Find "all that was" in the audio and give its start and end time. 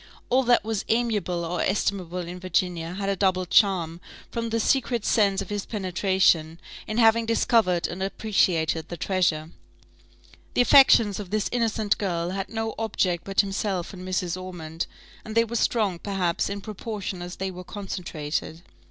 0.31-0.83